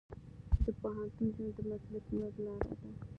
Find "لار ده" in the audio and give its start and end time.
2.45-2.75